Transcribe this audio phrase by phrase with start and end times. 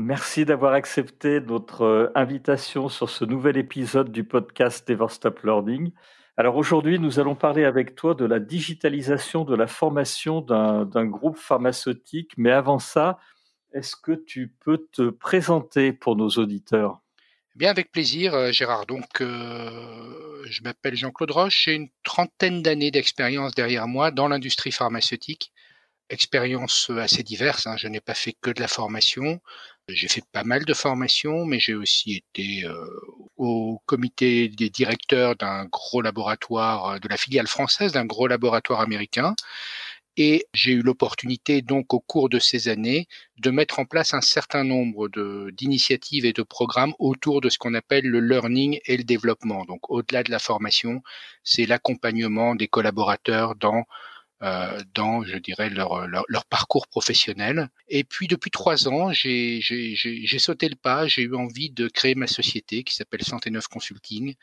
[0.00, 5.90] Merci d'avoir accepté notre euh, invitation sur ce nouvel épisode du podcast Never Stop Learning.
[6.36, 11.36] Alors aujourd'hui, nous allons parler avec toi de la digitalisation de la formation d'un groupe
[11.36, 12.30] pharmaceutique.
[12.36, 13.18] Mais avant ça,
[13.72, 17.00] est-ce que tu peux te présenter pour nos auditeurs?
[17.56, 18.86] Bien, avec plaisir, euh, Gérard.
[18.86, 21.64] Donc, euh, je m'appelle Jean-Claude Roche.
[21.64, 25.52] J'ai une trentaine d'années d'expérience derrière moi dans l'industrie pharmaceutique
[26.10, 27.66] expériences assez diverses.
[27.66, 27.76] Hein.
[27.76, 29.40] Je n'ai pas fait que de la formation.
[29.88, 32.86] J'ai fait pas mal de formations, mais j'ai aussi été euh,
[33.36, 38.80] au comité des directeurs d'un gros laboratoire, euh, de la filiale française d'un gros laboratoire
[38.80, 39.34] américain.
[40.18, 43.06] Et j'ai eu l'opportunité, donc, au cours de ces années,
[43.38, 45.08] de mettre en place un certain nombre
[45.52, 49.64] d'initiatives et de programmes autour de ce qu'on appelle le learning et le développement.
[49.64, 51.02] Donc, au-delà de la formation,
[51.44, 53.84] c'est l'accompagnement des collaborateurs dans
[54.40, 57.68] dans, je dirais, leur, leur, parcours professionnel.
[57.88, 62.26] Et puis depuis trois ans, j'ai sauté le pas, j'ai eu envie de créer ma
[62.26, 64.34] société qui s'appelle Santé Neuf Consulting.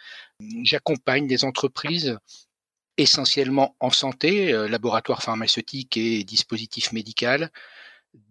[0.64, 2.18] J'accompagne des entreprises
[2.98, 7.46] essentiellement en santé, euh, laboratoires pharmaceutiques et dispositifs médicaux,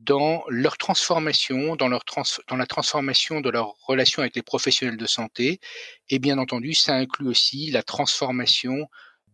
[0.01, 4.97] dans leur transformation, dans, leur trans dans la transformation de leur relation avec les professionnels
[4.97, 5.61] de santé.
[6.09, 8.89] Et bien entendu, ça inclut aussi la transformation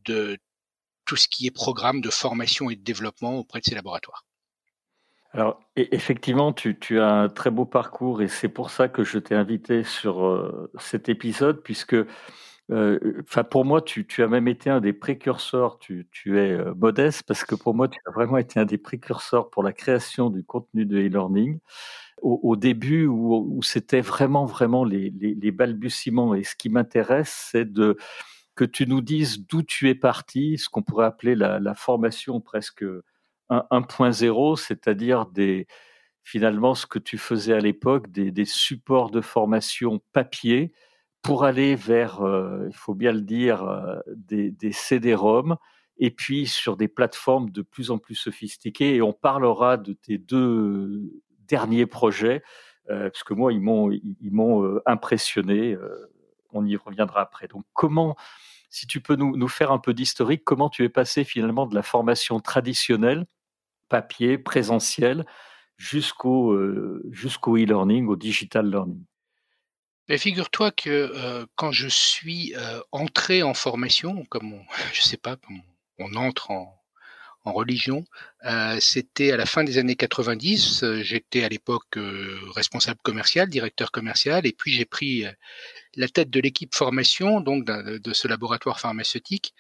[0.05, 0.39] de
[1.11, 4.25] tout ce qui est programme de formation et de développement auprès de ces laboratoires.
[5.33, 9.35] Alors, effectivement, tu, as un très beau parcours et c'est pour ça que je t'ai
[9.35, 11.97] invité sur euh, cet épisode, puisque
[12.71, 17.45] euh, pour moi, tu, as même été un des précurseurs, tu, es euh, modeste, parce
[17.45, 20.87] que pour moi, tu as vraiment été un des précurseurs pour la création du contenu
[20.87, 21.59] de e-learning.
[22.23, 25.11] Au, début, où, c'était vraiment, vraiment les,
[25.51, 26.35] balbutiements.
[26.37, 27.97] Et ce qui m'intéresse, c'est de,
[28.55, 32.85] que tu nous dises d'où tu es parti, ce qu'on pourrait appeler la, formation presque
[33.51, 35.27] 1.0, c'est-à-dire
[36.23, 40.73] finalement ce que tu faisais à l'époque, des, supports de formation papier
[41.23, 45.57] pour aller vers, euh, il faut bien le dire, euh, des, des CD-ROM
[45.99, 48.97] et puis sur des plateformes de plus en plus sophistiquées.
[48.97, 51.13] Et on parlera de tes deux
[51.47, 52.43] derniers projets,
[52.89, 55.77] euh, parce que moi, ils m'ont impressionné.
[56.53, 57.49] On y reviendra après.
[57.49, 58.17] Donc, comment
[58.71, 61.83] si tu peux nous, faire un peu d'historique, comment tu es passé finalement de la
[61.83, 63.27] formation traditionnelle,
[63.89, 65.27] papier, présentiel,
[65.77, 69.05] jusqu'au euh, jusqu'au e-learning, au digital learning?
[70.09, 75.17] Mais figure-toi que euh, quand je suis euh, entré en formation, comme on, je sais
[75.17, 75.37] pas,
[75.99, 76.80] on entre en,
[77.45, 78.05] en religion.
[78.45, 80.83] Euh, c'était à la fin des années 90.
[80.83, 85.25] Euh, j'étais à l'époque euh, responsable commercial, directeur commercial, et puis j'ai pris
[85.97, 89.55] la tête de l'équipe formation, donc de, ce laboratoire pharmaceutique.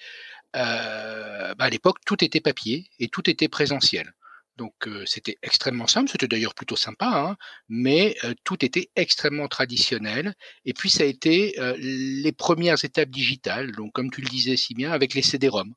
[0.52, 4.12] Bah, à l'époque, tout était papier et tout était présentiel.
[4.56, 4.74] Donc
[5.06, 7.36] c'était extrêmement simple, c'était d'ailleurs plutôt sympa, hein,
[7.68, 10.34] mais tout était extrêmement traditionnel.
[10.66, 14.74] Et puis ça a été les premières étapes digitales, donc comme tu le disais si
[14.74, 15.72] bien, avec les CD-ROM.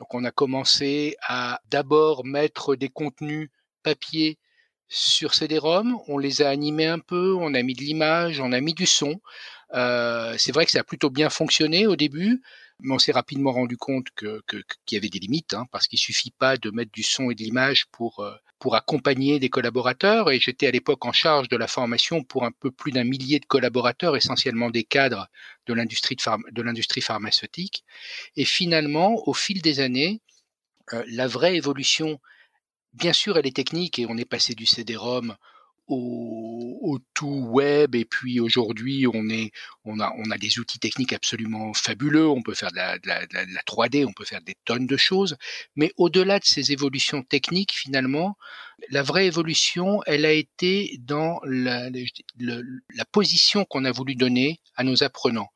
[0.00, 3.50] Donc on a commencé à d'abord mettre des contenus
[3.82, 4.38] papier
[4.88, 8.60] sur CD-ROM, on les a animés un peu, on a mis de l'image, on a
[8.60, 9.20] mis du son.
[9.74, 12.42] Euh, c'est vrai que ça a plutôt bien fonctionné au début,
[12.80, 15.98] mais on s'est rapidement rendu compte que, qu'il y avait des limites, hein, parce qu'il
[15.98, 20.30] suffit pas de mettre du son et de l'image pour euh, pour accompagner des collaborateurs.
[20.30, 23.40] Et j'étais à l'époque en charge de la formation pour un peu plus d'un millier
[23.40, 25.26] de collaborateurs, essentiellement des cadres
[25.66, 27.84] de l'industrie pharmaceutique.
[28.36, 30.20] Et finalement, au fil des années,
[30.92, 32.20] euh, la vraie évolution,
[32.92, 35.36] bien sûr, elle est technique et on est passé du CD-ROM
[35.90, 39.50] au, tout web et puis aujourd'hui on est
[39.84, 42.28] on a on a des outils techniques absolument fabuleux.
[42.28, 45.36] On peut faire de la, la 3D on peut faire des tonnes de choses.
[45.76, 48.36] Mais au-delà de ces évolutions techniques finalement
[48.88, 54.84] la vraie évolution elle a été dans la, la position qu'on a voulu donner à
[54.84, 55.50] nos apprenants.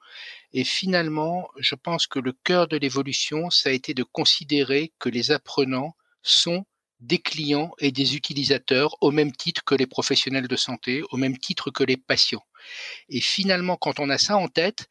[0.52, 5.08] Et finalement je pense que le cœur de l'évolution ça a été de considérer que
[5.08, 6.66] les apprenants sont
[7.00, 11.37] des clients et des utilisateurs au même titre que les professionnels de santé, au même
[11.37, 12.44] titre que les patients.
[13.08, 14.88] Et finalement, quand on a ça en tête,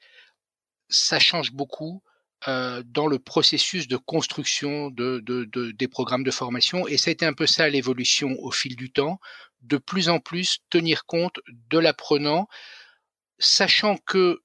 [0.89, 2.03] ça change beaucoup
[2.47, 6.87] euh, dans le processus de construction de, de, des programmes de formation.
[6.87, 9.19] Et été un peu ça l'évolution au fil du temps,
[9.61, 12.47] de plus en plus tenir compte de l'apprenant,
[13.39, 14.41] sachant que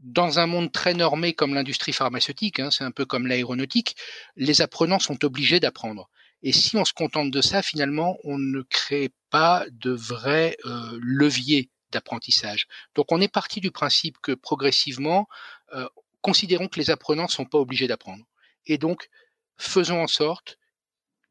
[0.00, 3.96] dans un monde très normé comme l'industrie pharmaceutique, hein, c'est un peu comme l'aéronautique,
[4.36, 6.10] les apprenants sont obligés d'apprendre.
[6.46, 10.96] Et si on se contente de ça, finalement, on ne crée pas de vrai euh,
[11.02, 12.68] levier d'apprentissage.
[12.94, 15.26] Donc on est parti du principe que progressivement,
[15.74, 15.88] euh,
[16.20, 18.24] considérons que les apprenants ne sont pas obligés d'apprendre.
[18.64, 19.08] Et donc,
[19.56, 20.56] faisons en sorte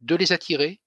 [0.01, 0.81] de les attirer,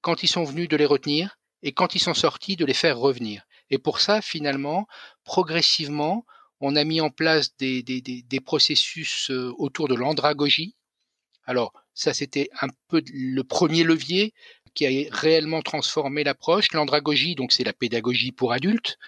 [0.00, 2.96] quand ils sont venus de les retenir, et quand ils sont sortis de les faire
[2.96, 3.42] revenir.
[3.68, 4.86] Et pour ça, finalement,
[5.24, 6.24] progressivement,
[6.60, 10.74] on a mis en place des, des, processus euh, autour de l'andragogie.
[11.44, 14.32] Alors, ça, c'était un peu le premier levier
[14.74, 16.72] qui a réellement transformé l'approche.
[16.72, 18.98] L'andragogie, donc, c'est la pédagogie pour adultes.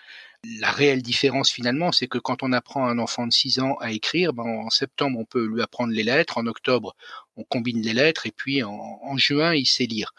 [0.61, 3.77] La réelle différence, finalement, c'est que quand on apprend à un enfant de 6 ans
[3.81, 6.37] à écrire, ben, en septembre, on peut lui apprendre les lettres.
[6.37, 6.95] En octobre,
[7.37, 8.27] on combine les lettres.
[8.27, 10.13] Et puis, en, en juin, il sait lire.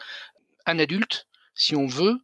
[0.66, 2.18] Un adulte, si on veut,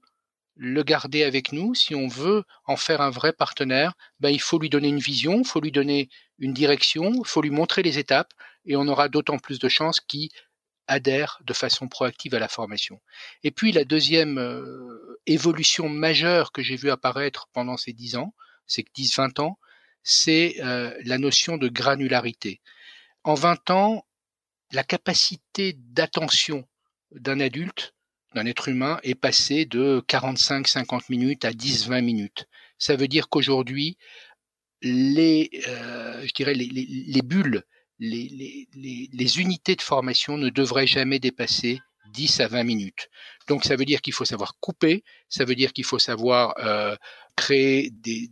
[0.56, 4.58] le garder avec nous, si on veut en faire un vrai partenaire, ben, il faut
[4.58, 6.08] lui donner une vision, il faut lui donner
[6.38, 8.32] une direction, il faut lui montrer les étapes,
[8.66, 10.28] et on aura d'autant plus de chances qu'il
[10.86, 13.00] adhère de façon proactive à la formation.
[13.44, 18.34] Et puis la deuxième euh, évolution majeure que j'ai vue apparaître pendant ces dix ans,
[18.66, 19.58] ces 10-20 ans,
[20.02, 22.60] c'est euh, la notion de granularité.
[23.24, 24.06] En 20 ans,
[24.72, 26.66] la capacité d'attention
[27.12, 27.94] d'un adulte
[28.34, 32.46] d'un être humain est passé de 45-50 minutes à 10-20 minutes.
[32.78, 33.96] Ça veut dire qu'aujourd'hui,
[34.82, 37.62] les, euh, les, les, bulles,
[37.98, 41.80] les, unités de formation ne devraient jamais dépasser
[42.12, 43.08] 10 à 20 minutes.
[43.48, 46.96] Donc ça veut dire qu'il faut savoir couper, ça veut dire qu'il faut savoir euh,
[47.36, 48.30] créer des,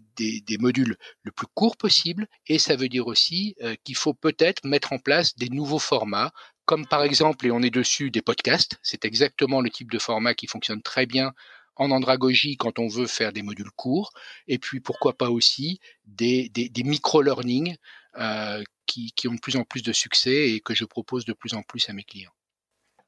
[0.59, 4.93] modules le plus court possible, et ça veut dire aussi euh, qu'il faut peut-être mettre
[4.93, 6.33] en place des nouveaux formats,
[6.71, 8.79] comme par exemple, et on est dessus, des podcasts.
[8.81, 11.33] C'est exactement le type de format qui fonctionne très bien
[11.75, 14.13] en andragogie quand on veut faire des modules courts,
[14.47, 16.49] et puis pourquoi pas aussi des,
[16.85, 17.75] micro-learning
[18.19, 21.55] euh, qui, ont de plus en plus de succès et que je propose de plus
[21.55, 22.37] en plus à mes clients.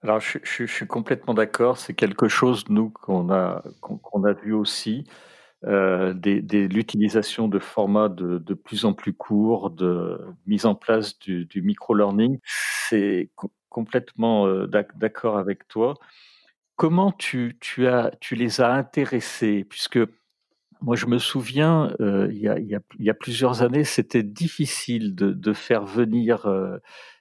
[0.03, 1.79] Alors, je suis complètement d'accord.
[1.79, 5.05] C'est quelque chose, nous, qu'on a, qu'on a vu aussi.
[5.65, 12.39] Euh, l'utilisation de formats de, plus en plus courts, de mise en place du, micro-learning.
[12.89, 13.31] C'est
[13.69, 14.67] complètement euh,
[14.97, 15.95] d'accord avec toi.
[16.77, 17.59] Comment tu,
[18.33, 19.65] les as intéressés?
[19.69, 20.01] Puisque
[20.83, 26.47] moi, je me souviens, euh, il, y a, plusieurs années, c'était difficile de, faire venir
[26.47, 26.79] euh,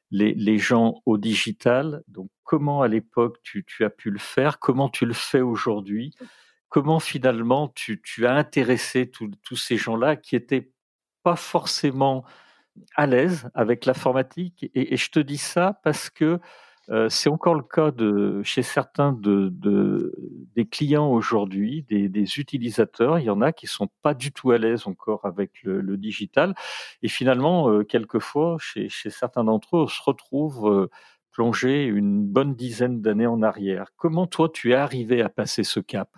[0.09, 2.01] les, gens au digital.
[2.07, 4.57] Donc, comment à l'époque tu, as pu le faire?
[4.57, 6.15] Comment tu le fais aujourd'hui?
[6.71, 10.71] Comment finalement tu, as intéressé tous ces gens-là qui étaient
[11.21, 12.23] pas forcément
[12.95, 14.71] à l'aise avec l'informatique.
[14.73, 16.39] Et, je te dis ça parce que
[16.89, 19.51] euh, c'est encore le cas de, chez certains de,
[20.55, 23.19] des clients aujourd'hui, des, utilisateurs.
[23.19, 26.55] Il y en a qui sont pas du tout à l'aise encore avec le, digital.
[27.01, 30.87] Et finalement, euh, quelquefois, chez, certains d'entre eux, on se retrouve euh,
[31.31, 33.91] plongé une bonne dizaine d'années en arrière.
[33.97, 36.09] Comment toi, tu es arrivé à passer ce cap?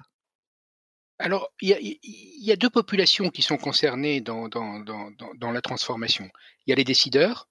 [1.24, 6.30] Alors, il y, a, deux populations qui sont concernées dans, dans, la transformation.
[6.66, 7.48] Il y a les décideurs,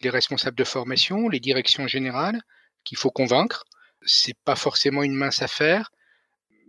[0.00, 2.42] les responsables de formation, les directions générales
[2.82, 3.62] qu'il faut convaincre.
[4.04, 5.92] C'est pas forcément une mince affaire.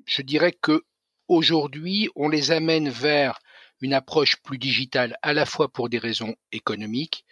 [0.05, 0.83] Je dirais que
[1.27, 3.39] aujourd'hui, on les amène vers
[3.81, 7.25] une approche plus digitale, à la fois pour des raisons économiques,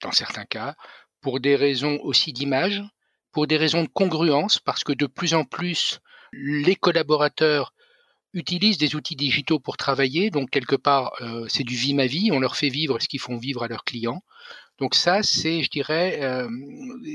[0.00, 0.76] dans certains cas,
[1.20, 2.82] pour des raisons aussi d'image,
[3.32, 6.00] pour des raisons de congruence, parce que de plus en plus,
[6.32, 7.74] les collaborateurs
[8.32, 10.30] utilisent des outils digitaux pour travailler.
[10.30, 12.30] Donc quelque part, euh, c'est du vie ma vie.
[12.32, 14.22] On leur fait vivre ce qu'ils font vivre à leurs clients.
[14.78, 16.48] Donc ça, c'est, je dirais, euh,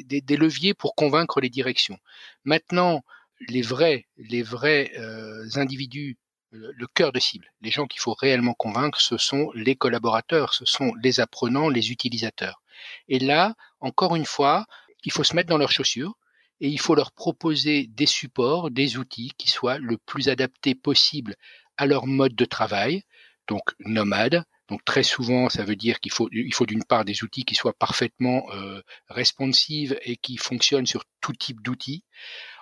[0.05, 1.97] des, leviers pour convaincre les directions.
[2.45, 3.03] Maintenant,
[3.49, 6.17] les vrais, les vrais euh, individus,
[6.51, 10.65] le, cœur de cible, les gens qu'il faut réellement convaincre, ce sont les collaborateurs, ce
[10.65, 12.61] sont les apprenants, les utilisateurs.
[13.09, 14.65] Et là, encore une fois,
[15.03, 16.15] il faut se mettre dans leurs chaussures
[16.59, 21.35] et il faut leur proposer des supports, des outils qui soient le plus adaptés possible
[21.77, 23.03] à leur mode de travail,
[23.47, 24.43] donc nomade.
[24.67, 27.55] Donc très souvent, ça veut dire qu'il faut, il faut d'une part des outils qui
[27.55, 32.03] soient parfaitement euh, responsives et qui fonctionnent sur tout type d'outils.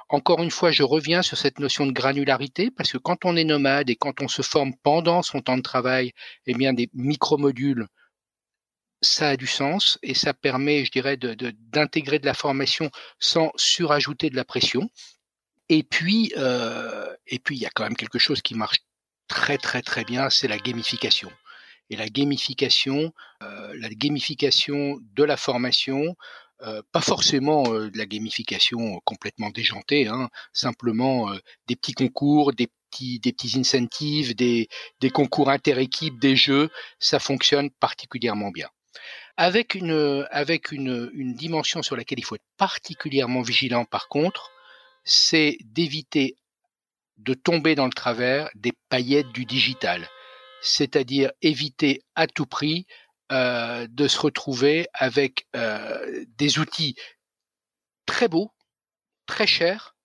[0.10, 3.44] Encore une fois, je reviens sur cette notion de granularité parce que quand on est
[3.44, 6.12] nomade et quand on se forme pendant son temps de travail,
[6.46, 7.88] eh bien des micromodules
[9.02, 13.52] ça a du sens et ça permet, je dirais, d'intégrer de, de, la formation sans
[13.56, 14.90] surajouter de la pression.
[15.70, 18.80] Et puis, euh, et puis, il y a quand même quelque chose qui marche
[19.28, 21.32] très très très bien, c'est la gamification.
[21.90, 26.16] Et la gamification, euh, la gamification de la formation,
[26.62, 31.38] euh, pas forcément euh, de la gamification complètement déjantée, hein, simplement euh,
[31.68, 34.70] des petits concours, des petits, des petits incentives, des,
[35.02, 38.70] des concours inter-équipes, des jeux, ça fonctionne particulièrement bien.
[39.38, 44.52] Avec une, avec une, une dimension sur laquelle il faut être particulièrement vigilant par contre,
[45.04, 46.36] c'est d'éviter
[47.18, 50.10] de tomber dans le travers des paillettes du digital,
[50.62, 52.88] c'est-à-dire éviter à tout prix
[53.32, 56.96] euh, de se retrouver avec euh, des outils
[58.06, 58.52] très beaux,
[59.26, 59.96] très chers,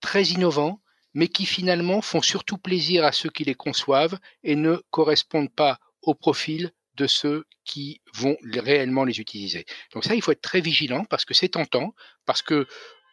[0.00, 0.80] très innovants,
[1.14, 5.78] mais qui finalement font surtout plaisir à ceux qui les conçoivent et ne correspondent pas
[6.02, 9.64] au profil de ceux qui vont réellement les utiliser.
[9.94, 11.94] Donc ça, il faut être très vigilant parce que c'est tentant,
[12.26, 12.66] parce que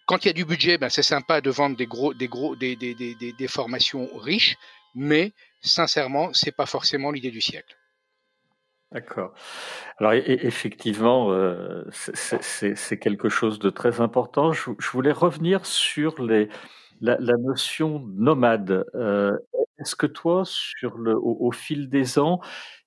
[0.07, 2.55] quand il y a du budget, ben c'est sympa de vendre des gros, des gros,
[2.55, 4.55] des, des, des, des formations riches,
[4.93, 7.75] mais sincèrement, c'est pas forcément l'idée du siècle.
[8.91, 9.33] D'accord.
[9.97, 14.53] Alors effectivement, euh, c'est quelque chose de très important.
[14.53, 16.49] Je, voulais revenir sur les,
[17.05, 18.85] la, notion nomade.
[18.95, 19.37] Euh,
[19.79, 20.43] est-ce que toi,
[20.83, 22.41] au, fil des ans,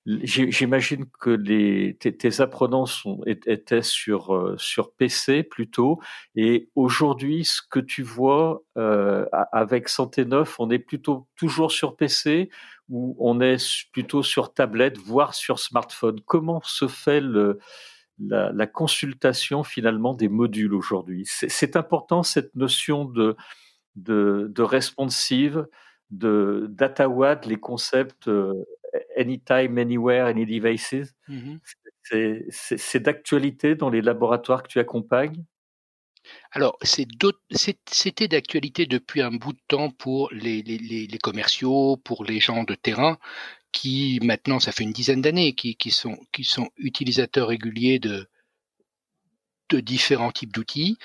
[0.05, 2.85] J'imagine que les, tes, apprenants
[3.27, 4.57] étaient sur, euh,
[4.97, 5.99] PC plutôt.
[6.35, 11.95] Et aujourd'hui, ce que tu vois euh, avec Santé Neuf, on est plutôt toujours sur
[11.95, 12.49] PC
[12.87, 16.21] ou on est plutôt sur tablette, voire sur smartphone?
[16.25, 17.21] Comment se fait
[18.19, 21.23] la consultation finalement des modules aujourd'hui?
[21.25, 23.35] C'est important cette notion de,
[23.95, 25.67] de, de responsive,
[26.11, 28.27] de data WAD, les concepts.
[28.27, 28.65] Euh,
[29.17, 31.13] anytime, anywhere, any devices.
[31.27, 31.57] Mmh
[32.49, 35.43] c'est d'actualité dans les laboratoires que tu accompagnes?
[36.51, 42.39] Alors, c'était d'actualité depuis un bout de temps pour les, les, les, commerciaux, pour les
[42.39, 43.19] gens de terrain,
[43.71, 48.27] qui maintenant, ça fait une dizaine d'années, qui, qui, sont, qui sont utilisateurs réguliers de,
[49.69, 50.97] de différents types d'outils.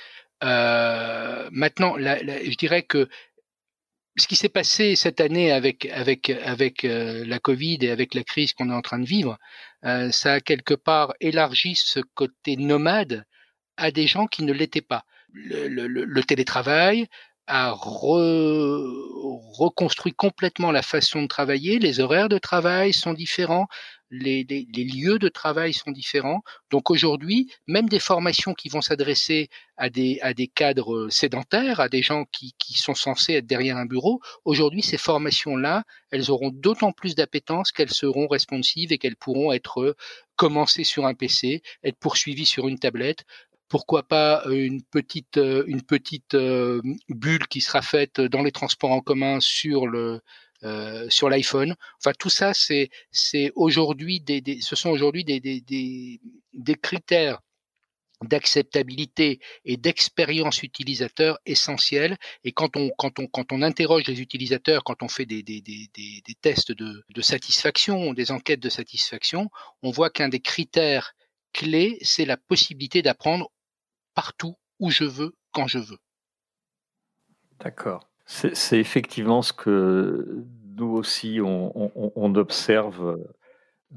[0.45, 3.09] Euh, maintenant, je dirais que
[4.17, 8.23] ce qui s'est passé cette année avec avec avec euh, la Covid et avec la
[8.23, 9.39] crise qu'on est en train de vivre,
[9.85, 13.25] euh, ça a quelque part élargi ce côté nomade
[13.77, 15.05] à des gens qui ne l'étaient pas.
[15.33, 17.09] Le, télétravail
[17.49, 17.73] a
[19.59, 21.81] reconstruit complètement la façon de travailler.
[21.81, 23.67] Les horaires de travail sont différents
[24.11, 24.45] les,
[24.75, 26.43] lieux de travail sont différents.
[26.71, 31.89] Donc aujourd'hui, même des formations qui vont s'adresser à des, à des cadres sédentaires, à
[31.89, 36.51] des gens qui, qui sont censés être derrière un bureau, aujourd'hui, ces formations-là, elles auront
[36.51, 39.97] d'autant plus d'appétence qu'elles seront responsives et qu'elles pourront être
[40.37, 43.25] commencées sur un PC, être poursuivies sur une tablette,
[43.69, 49.01] pourquoi pas une petite une petite euh, bulle qui sera faite dans les transports en
[49.01, 50.21] commun sur le
[50.65, 51.75] euh, sur l'iPhone.
[51.99, 52.91] Enfin, tout ça, c'est
[53.55, 57.41] aujourd'hui des, des, ce sont aujourd'hui des, des, critères
[58.23, 62.17] d'acceptabilité et d'expérience utilisateur essentiels.
[62.45, 65.61] Et quand on, quand, on, quand on interroge les utilisateurs, quand on fait des, des,
[65.61, 69.51] des, des, des tests de, de satisfaction, des enquêtes de satisfaction,
[69.83, 71.13] on voit qu'un des critères
[71.53, 73.51] clés, c'est la possibilité d'apprendre
[74.15, 75.99] partout où je veux, quand je veux.
[77.61, 78.09] D'accord.
[78.27, 80.45] C'est effectivement ce que
[80.77, 83.19] nous aussi on, observe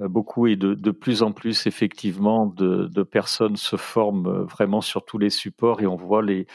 [0.01, 5.05] euh, beaucoup et de, plus en plus effectivement de, personnes se forment euh, vraiment sur
[5.05, 6.45] tous les supports et on voit les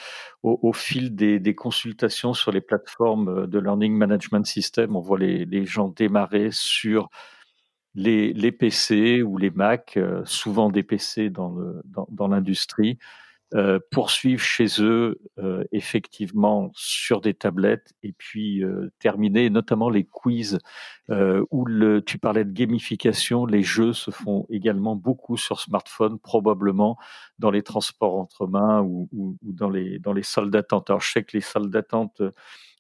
[0.43, 5.65] au, fil des, consultations sur les plateformes euh, de learning management system, on voit les,
[5.65, 7.09] gens démarrer sur
[7.95, 12.99] les, PC ou les Mac, souvent des PC dans l'industrie.
[13.55, 20.05] Euh, poursuivre chez eux euh, effectivement sur des tablettes et puis euh, terminer notamment les
[20.05, 20.59] quiz
[21.51, 26.97] où le, tu parlais de gamification, les jeux se font également beaucoup sur smartphone, probablement
[27.39, 30.89] dans les transports entre mains ou, ou, ou dans les dans les salles d'attente.
[30.89, 32.23] Alors je sais que les salles d'attente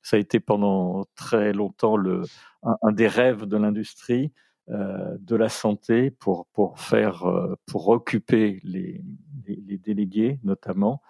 [0.02, 2.22] ça a été pendant très longtemps le,
[2.62, 4.32] un des rêves de l'industrie.
[4.70, 9.02] Euh, de la santé pour pour faire euh, pour occuper les,
[9.44, 11.02] les, délégués notamment.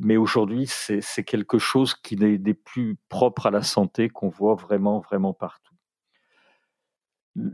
[0.00, 4.98] Mais aujourd'hui, c'est quelque chose qui n'est plus propre à la santé qu'on voit vraiment
[4.98, 5.74] vraiment partout.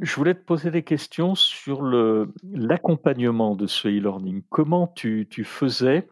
[0.01, 4.43] Je voulais te poser des questions sur l'accompagnement de ce e-learning.
[4.49, 6.09] Comment tu, tu faisais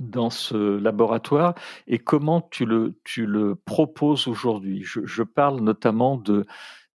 [0.00, 1.54] dans ce laboratoire
[1.86, 4.82] et comment tu le, tu le proposes aujourd'hui?
[4.84, 6.46] Je, parle notamment de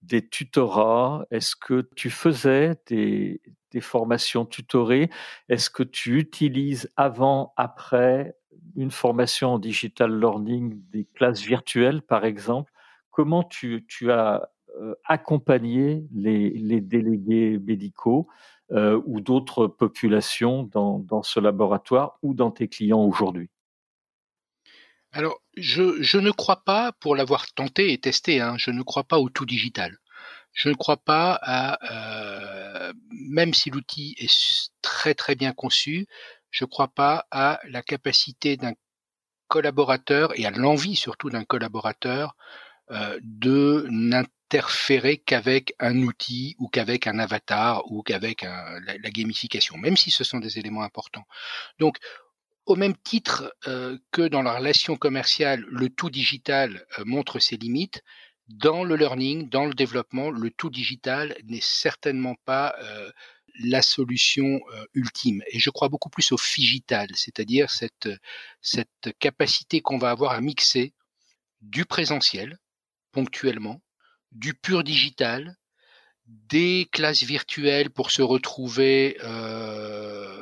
[0.02, 1.24] des tutorats?
[1.30, 3.40] Est-ce que tu faisais des,
[3.80, 5.08] formations tutorées?
[5.48, 8.36] Est-ce que tu utilises avant, après
[8.76, 12.72] une formation en digital learning des classes virtuelles, par exemple?
[13.10, 14.48] Comment tu, as
[14.80, 18.28] euh, accompagné les, délégués médicaux
[18.72, 23.50] euh, ou d'autres populations dans, ce laboratoire ou dans tes clients aujourd'hui?
[25.12, 29.18] Alors, je, ne crois pas, pour l'avoir tenté et testé, hein, je ne crois pas
[29.18, 29.98] au tout digital.
[30.54, 31.78] Je ne crois pas à,
[32.88, 36.06] euh, même si l'outil est très très bien conçu,
[36.50, 38.72] je ne crois pas à la capacité d'un
[39.48, 42.34] collaborateur et à l'envie surtout d'un collaborateur
[42.90, 49.76] euh, de n'interférer qu'avec un outil ou qu'avec un avatar ou qu'avec la, la, gamification,
[49.76, 51.24] même si ce sont des éléments importants.
[51.78, 51.98] Donc,
[52.66, 57.56] au même titre euh, que dans la relation commerciale, le tout digital euh, montre ses
[57.56, 58.02] limites,
[58.48, 63.10] dans le learning, dans le développement, le tout digital n'est certainement pas euh,
[63.60, 64.60] la solution
[64.94, 65.42] ultime.
[65.48, 68.08] Et je crois beaucoup plus au figital, c'est-à-dire cette,
[68.62, 70.94] cette capacité qu'on va avoir à mixer
[71.60, 72.58] du présentiel,
[73.12, 73.82] ponctuellement,
[74.32, 75.56] du pur digital,
[76.26, 80.41] des classes virtuelles pour se retrouver euh,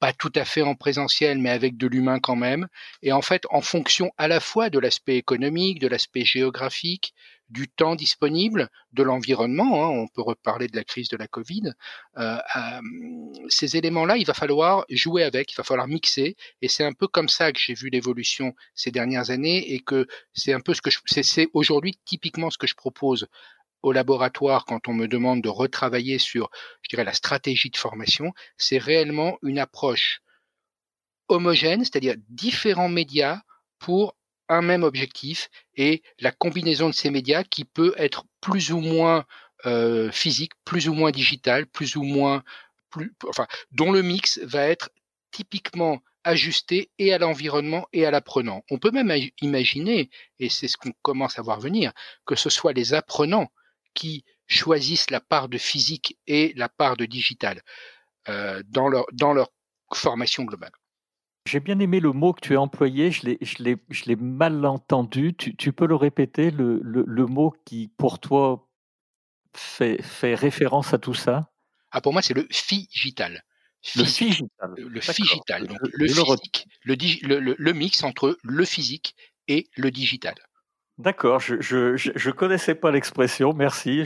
[0.00, 2.68] pas tout à fait en présentiel, mais avec de l'humain quand même.
[3.02, 7.14] Et en fait, en fonction à la fois de l'aspect économique, de l'aspect géographique,
[7.50, 11.72] du temps disponible, de l'environnement, hein, on peut reparler de la crise de la Covid,
[12.18, 12.80] euh, euh,
[13.48, 17.06] ces éléments-là, il va falloir jouer avec, il va falloir mixer, et c'est un peu
[17.08, 20.82] comme ça que j'ai vu l'évolution ces dernières années, et que c'est un peu ce
[20.82, 23.28] que c'est aujourd'hui typiquement ce que je propose
[23.82, 26.50] au laboratoire quand on me demande de retravailler sur,
[26.82, 30.20] je dirais, la stratégie de formation, c'est réellement une approche
[31.28, 33.40] homogène, c'est-à-dire différents médias
[33.78, 34.16] pour
[34.48, 39.26] un même objectif et la combinaison de ces médias qui peut être plus ou moins
[39.66, 42.42] euh, physique, plus ou moins digital, plus ou moins,
[42.90, 44.90] plus, enfin, dont le mix va être
[45.30, 48.62] typiquement ajusté et à l'environnement et à l'apprenant.
[48.70, 51.92] On peut même imaginer, et c'est ce qu'on commence à voir venir,
[52.26, 53.50] que ce soit les apprenants
[53.98, 57.62] qui choisissent la part de physique et la part de digital
[58.28, 59.48] euh, dans, leur, dans leur
[59.92, 60.70] formation globale.
[61.46, 63.24] J'ai bien aimé le mot que tu as employé, je
[64.06, 65.34] l'ai mal entendu.
[65.34, 68.68] Tu, tu, peux le répéter, le, le, le, mot qui, pour toi,
[69.56, 71.50] fait, fait référence à tout ça?
[71.90, 73.42] Ah, Pour moi, c'est le figital.
[73.96, 74.74] Le figital.
[74.76, 79.16] Le le, physique, le, le, mix entre le physique
[79.48, 80.34] et le digital.
[80.98, 83.52] D'accord, je je, je connaissais pas l'expression.
[83.52, 84.04] Merci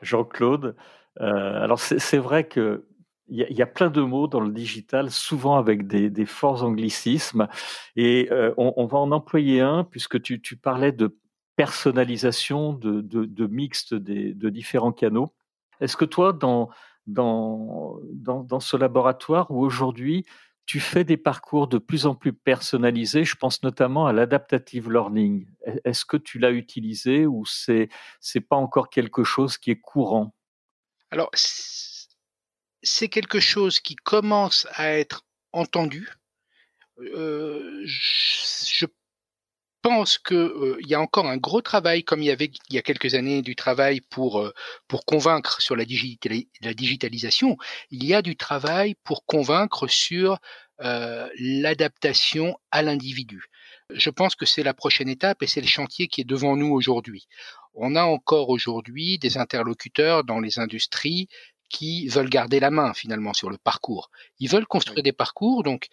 [0.00, 0.76] Jean-Claude.
[1.20, 2.86] Euh, alors c'est vrai que
[3.28, 7.48] il y, a plein de mots dans le digital, souvent avec des, des forts anglicismes,
[7.96, 11.16] et euh, on, va en employer un puisque tu, tu parlais de
[11.56, 15.32] personnalisation, de, de, de mixte des, de différents canaux.
[15.80, 16.68] Est-ce que toi, dans,
[17.06, 20.26] dans, dans, dans ce laboratoire où aujourd'hui
[20.66, 23.24] tu fais des parcours de plus en plus personnalisés.
[23.24, 25.46] Je pense notamment à l'adaptative learning.
[25.84, 27.88] Est-ce que tu l'as utilisé ou c'est
[28.20, 30.34] c'est pas encore quelque chose qui est courant?
[31.10, 31.30] Alors
[32.82, 36.08] c'est quelque chose qui commence à être entendu.
[36.98, 38.86] Euh, je
[39.84, 42.78] pense qu'il euh, y a encore un gros travail, comme il y avait il y
[42.78, 44.54] a quelques années du travail pour euh,
[44.88, 45.84] pour convaincre sur la,
[46.62, 47.58] la, digitalisation.
[47.90, 50.38] Il y a du travail pour convaincre sur
[50.80, 53.44] euh, l'adaptation à l'individu.
[53.90, 56.72] Je pense que c'est la prochaine étape et c'est le chantier qui est devant nous
[56.72, 57.28] aujourd'hui.
[57.74, 61.28] On a encore aujourd'hui des interlocuteurs dans les industries
[61.68, 64.10] qui veulent garder la main finalement sur le parcours.
[64.38, 65.88] Ils veulent construire des parcours, donc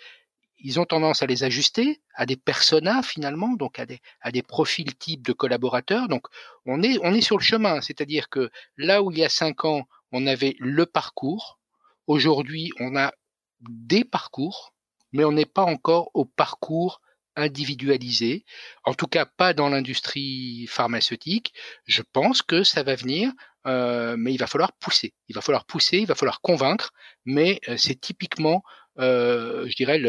[0.63, 4.43] ils ont tendance à les ajuster à des personas finalement, donc à des, à des
[4.43, 6.07] profils types de collaborateurs.
[6.07, 6.27] Donc
[6.65, 9.65] on est, on est sur le chemin, c'est-à-dire que là où il y a cinq
[9.65, 11.59] ans, on avait le parcours,
[12.07, 13.13] aujourd'hui on a
[13.61, 14.73] des parcours,
[15.11, 17.01] mais on n'est pas encore au parcours
[17.35, 18.43] individualisé,
[18.83, 21.53] en tout cas pas dans l'industrie pharmaceutique.
[21.85, 23.31] Je pense que ça va venir,
[23.67, 25.13] euh, mais il va falloir pousser.
[25.29, 26.91] Il va falloir pousser, il va falloir convaincre,
[27.25, 28.63] mais euh, c'est typiquement
[28.97, 30.01] je dirais,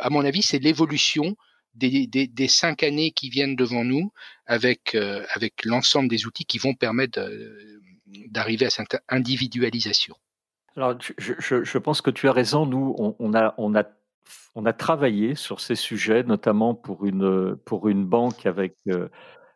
[0.00, 1.36] à mon avis, c'est l'évolution
[1.78, 4.12] des, cinq années qui viennent devant nous
[4.46, 5.24] avec, euh,
[5.64, 7.20] l'ensemble des outils qui vont permettre
[8.06, 10.14] d'arriver à cette individualisation.
[10.76, 12.64] Alors, je, pense que tu as raison.
[12.64, 19.08] Nous, on, a, travaillé sur ces sujets, notamment pour une, banque avec euh,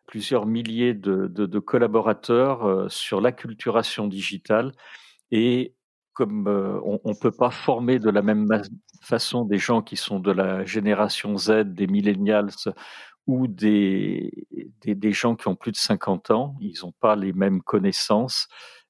[0.05, 4.73] plusieurs milliers de, collaborateurs euh, sur l'acculturation digitale.
[5.31, 5.73] Et
[6.13, 8.47] comme euh, on ne peut pas former de la même
[9.01, 12.51] façon des gens qui sont de la génération Z, des millennials
[13.27, 14.31] ou des,
[14.85, 18.47] des, gens qui ont plus de 50 ans, ils n'ont pas les mêmes connaissances.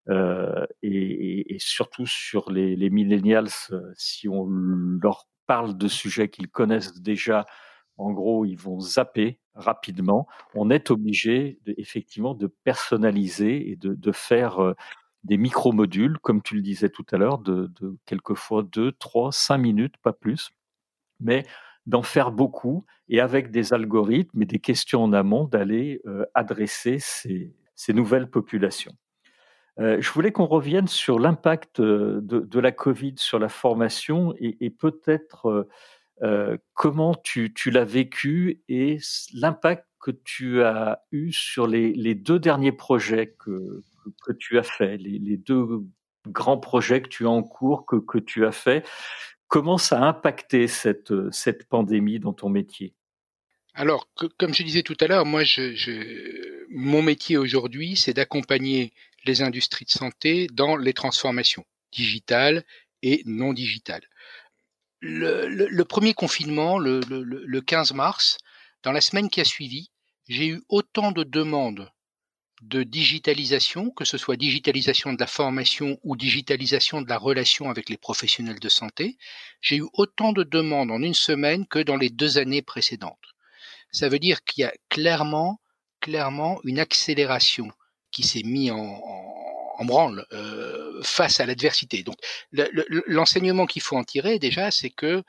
[0.09, 3.49] Euh, et, surtout sur les, les millennials,
[3.95, 7.45] si on leur parle de sujets qu'ils connaissent déjà,
[7.97, 10.27] en gros, ils vont zapper rapidement.
[10.55, 14.73] On est obligé effectivement de personnaliser et de, de faire euh,
[15.23, 17.71] des micro-modules, comme tu le disais tout à l'heure, de,
[18.05, 20.51] quelquefois 2, 3, 5 minutes, pas plus.
[21.19, 21.45] Mais
[21.86, 26.01] d'en faire beaucoup et avec des algorithmes et des questions en amont d'aller
[26.33, 27.53] adresser ces,
[27.89, 28.93] nouvelles populations.
[29.77, 35.67] je voulais qu'on revienne sur l'impact de, de, la Covid sur la formation et, peut-être
[36.73, 38.99] comment tu, tu l'as vécu et
[39.33, 43.83] l'impact que tu as eu sur les, les deux derniers projets que,
[44.24, 45.84] que, tu as fait, les, deux
[46.28, 48.86] grands projets que tu as en cours, que, que tu as fait.
[49.48, 52.96] Comment ça a impacté cette, cette pandémie dans ton métier?
[53.76, 58.94] Alors, comme je disais tout à l'heure, moi, je, mon métier aujourd'hui, c'est d'accompagner
[59.26, 62.63] les industries de santé dans les transformations digitales
[63.02, 64.08] et non digitales.
[65.00, 68.38] Le, le, le premier confinement, le, le 15 mars,
[68.84, 69.89] dans la semaine qui a suivi,
[70.28, 71.89] j'ai eu autant de demandes
[72.63, 77.89] de digitalisation, que ce soit digitalisation de la formation ou digitalisation de la relation avec
[77.89, 79.17] les professionnels de santé,
[79.62, 83.17] j'ai eu autant de demandes en une semaine que dans les deux années précédentes.
[83.91, 85.60] Ça veut dire qu'il y a clairement,
[85.99, 87.69] clairement une accélération
[88.12, 89.02] qui s'est mise en,
[89.82, 92.04] branle euh, face à l'adversité.
[92.04, 92.15] Donc
[93.08, 95.23] l'enseignement qu'il faut en tirer déjà, c'est que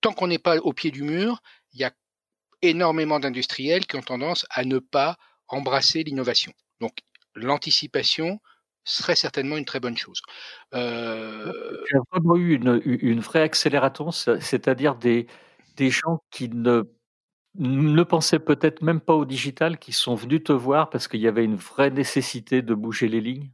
[0.00, 1.90] tant qu'on n'est pas au pied du mur, il y a
[2.62, 5.16] énormément d'industriels qui ont tendance à ne pas
[5.50, 6.52] embrasser l'innovation.
[6.80, 6.92] Donc
[7.34, 8.40] l'anticipation
[8.84, 10.20] serait certainement une très bonne chose.
[10.74, 11.52] Euh...
[11.86, 15.26] Tu as vraiment eu une, une vraie accélération, c'est-à-dire des,
[15.76, 16.84] des gens qui ne,
[17.56, 21.28] ne pensaient peut-être même pas au digital, qui sont venus te voir parce qu'il y
[21.28, 23.50] avait une vraie nécessité de bouger les lignes?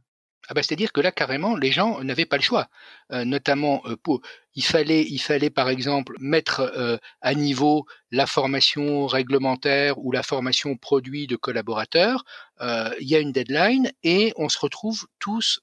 [0.47, 2.69] Ah bah, c'est-à-dire que là carrément les gens n'avaient pas le choix,
[3.11, 4.21] euh, notamment euh, pour
[4.55, 10.23] il fallait il fallait par exemple mettre euh, à niveau la formation réglementaire ou la
[10.23, 12.23] formation produit de collaborateurs.
[12.61, 15.59] il y a une deadline et on se retrouve tous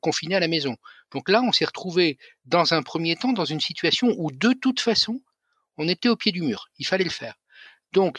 [0.00, 0.76] confinés à la maison.
[1.12, 4.80] Donc là on s'est retrouvé dans un premier temps dans une situation où de toute
[4.80, 5.20] façon
[5.78, 7.34] on était au pied du mur, il fallait le faire.
[7.92, 8.18] Donc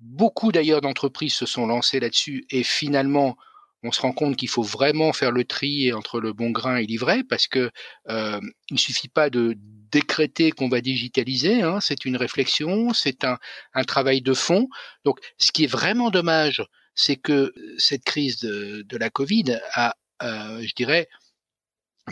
[0.00, 3.36] beaucoup d'ailleurs d'entreprises se sont lancées là-dessus et finalement
[3.82, 6.86] on se rend compte qu'il faut vraiment faire le tri entre le bon grain et
[6.86, 7.70] l'ivraie parce que
[8.08, 8.40] euh,
[8.70, 9.56] il suffit pas de
[9.90, 13.38] décréter qu'on va digitaliser, hein, c'est une réflexion, c'est un,
[13.74, 14.68] un, travail de fond.
[15.04, 16.62] Donc, ce qui est vraiment dommage,
[16.94, 21.08] c'est que cette crise de, de la Covid a, euh, je dirais,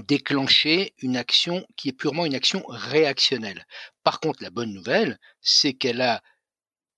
[0.07, 3.67] déclenché une action qui est purement une action réactionnelle.
[4.05, 6.23] Par contre, la bonne nouvelle, c'est qu'elle a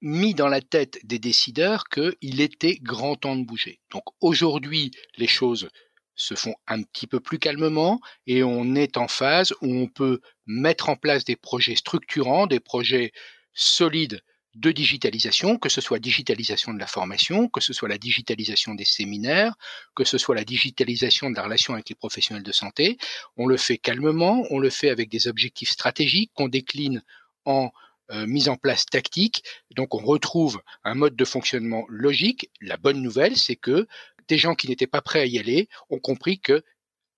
[0.02, 3.80] mis dans la tête des décideurs qu'il était grand temps de bouger.
[3.90, 5.68] Donc aujourd'hui, les choses
[6.14, 10.20] se font un petit peu plus calmement et on est en phase où on peut
[10.46, 13.12] mettre en place des projets structurants, des projets
[13.54, 14.22] solides
[14.54, 18.84] de digitalisation, que ce soit digitalisation de la formation, que ce soit la digitalisation des
[18.84, 19.54] séminaires,
[19.94, 22.98] que ce soit la digitalisation de la relation avec les professionnels de santé.
[23.36, 27.02] On le fait calmement, on le fait avec des objectifs stratégiques qu'on décline
[27.44, 27.70] en
[28.10, 29.44] euh, mise en place tactique.
[29.76, 32.50] Donc on retrouve un mode de fonctionnement logique.
[32.60, 33.86] La bonne nouvelle, c'est que
[34.28, 36.62] des gens qui n'étaient pas prêts à y aller ont compris que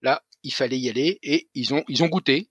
[0.02, 2.48] là, il fallait y aller et ils ont, ils ont goûté.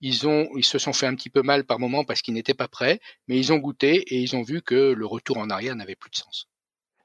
[0.00, 2.54] Ils, ont, ils se sont fait un petit peu mal par moment parce qu'ils n'étaient
[2.54, 5.74] pas prêts, mais ils ont goûté et ils ont vu que le retour en arrière
[5.74, 6.48] n'avait plus de sens.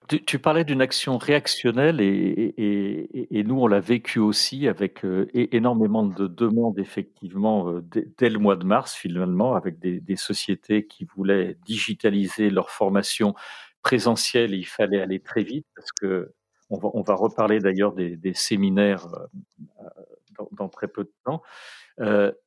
[0.07, 6.27] Tu, parlais d'une action réactionnelle et, nous, on l'a vécu aussi avec euh, énormément de
[6.27, 7.81] demandes, effectivement, euh,
[8.17, 13.35] dès, le mois de mars, finalement, avec des, sociétés qui voulaient digitaliser leur formation
[13.83, 16.33] présentielle et il fallait aller très vite parce que
[16.69, 19.85] on va, on va reparler d'ailleurs des, séminaires euh,
[20.51, 21.41] dans, très peu de temps.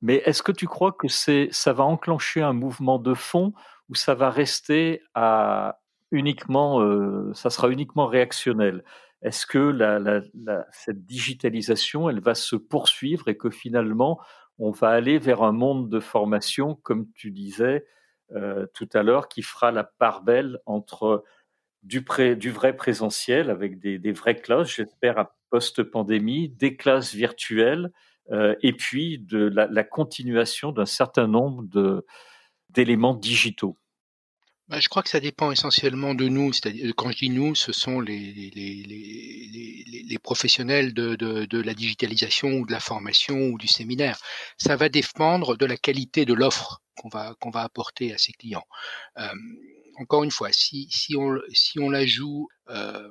[0.03, 3.55] Mais est-ce que tu crois que ça va enclencher un mouvement de fond
[3.89, 5.79] ou ça va rester à,
[6.15, 8.85] uniquement, euh, ça sera uniquement réactionnel.
[9.23, 9.79] Est-ce que
[10.71, 14.21] cette digitalisation, elle va se poursuivre et que finalement,
[14.59, 17.87] on va aller vers un monde de formation, comme tu disais
[18.33, 21.25] euh, tout à l'heure, qui fera la part belle entre
[21.83, 22.05] du,
[22.51, 27.91] vrai présentiel avec des, vraies classes, j'espère à post-pandémie, des classes virtuelles,
[28.31, 31.65] euh, et puis de la, continuation d'un certain nombre
[32.71, 33.77] d'éléments digitaux?
[34.69, 36.51] Bah, je crois que ça dépend essentiellement de nous.
[36.97, 38.51] Quand je dis nous, ce sont les,
[40.23, 44.19] professionnels de, la digitalisation ou de la formation ou du séminaire.
[44.57, 48.67] Ça va dépendre de la qualité de l'offre qu'on va, va apporter à ses clients.
[49.19, 49.29] Euh,
[49.97, 53.11] encore une fois, si, si, on, si on la joue, euh,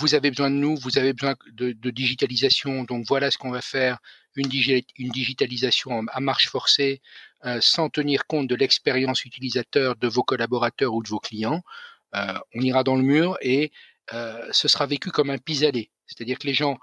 [0.00, 3.50] vous avez besoin de nous, vous avez besoin de, de digitalisation, donc voilà ce qu'on
[3.50, 3.98] va faire,
[4.36, 4.50] une,
[4.96, 7.02] une digitalisation à marche forcée,
[7.44, 11.62] euh, sans tenir compte de l'expérience utilisateur de vos collaborateurs ou de vos clients,
[12.14, 13.70] euh, on ira dans le mur et
[14.12, 15.90] euh, ce sera vécu comme un pis-aller.
[16.06, 16.78] C'est-à-dire que les gens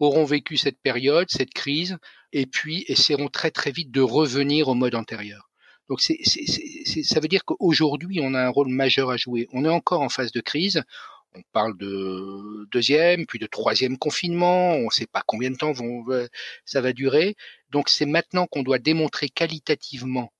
[0.00, 1.98] auront vécu cette période, cette crise,
[2.32, 5.50] et puis essaieront très très vite de revenir au mode antérieur.
[5.88, 9.48] Donc c'est, ça veut dire qu'aujourd'hui, on a un rôle majeur à jouer.
[9.52, 10.82] On est encore en phase de crise.
[11.34, 14.72] On parle de deuxième, puis de troisième confinement.
[14.72, 15.72] On ne sait pas combien de temps
[16.64, 17.36] ça va durer.
[17.70, 20.32] Donc c'est maintenant qu'on doit démontrer qualitativement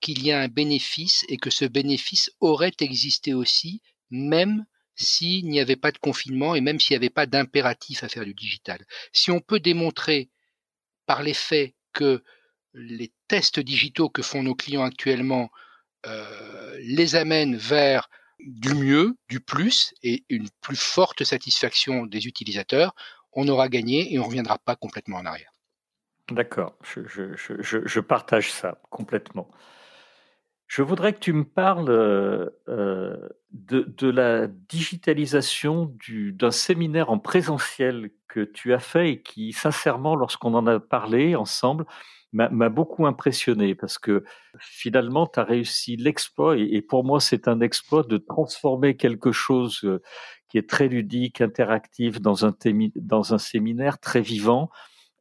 [0.00, 4.64] qu'il y a un bénéfice et que ce bénéfice aurait existé aussi, même
[4.94, 8.24] s'il n'y avait pas de confinement et même s'il n'y avait pas d'impératif à faire
[8.24, 8.84] du digital.
[9.12, 10.30] Si on peut démontrer
[11.06, 12.22] par les faits que
[12.74, 15.50] les tests digitaux que font nos clients actuellement
[16.06, 22.94] euh, les amènent vers du mieux, du plus et une plus forte satisfaction des utilisateurs,
[23.32, 25.52] on aura gagné et on ne reviendra pas complètement en arrière.
[26.30, 29.48] D'accord, je, je, partage ça complètement.
[30.66, 33.16] Je voudrais que tu me parles euh, euh,
[33.52, 40.52] de, la digitalisation d'un séminaire en présentiel que tu as fait et qui, sincèrement, lorsqu'on
[40.52, 41.86] en a parlé ensemble,
[42.32, 44.22] m'a beaucoup impressionné parce que
[44.58, 49.80] finalement, tu as réussi l'exploit et, pour moi, c'est un exploit de transformer quelque chose
[49.84, 50.02] euh,
[50.50, 52.54] qui est très ludique, interactif dans un,
[52.96, 54.70] dans un séminaire très vivant.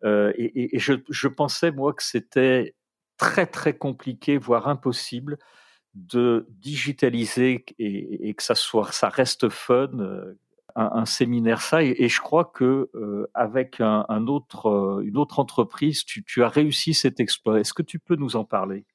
[0.04, 2.76] Et, et je, pensais, moi, que c'était
[3.18, 5.38] très très compliqué, voire impossible
[5.98, 10.38] de digitaliser et, que ça reste fun, euh,
[10.76, 11.84] un, séminaire ça.
[11.84, 14.30] Et, je crois que euh, avec euh, une
[15.18, 17.60] autre entreprise, tu, as réussi cet exploit.
[17.60, 18.86] Est-ce que tu peux nous en parler?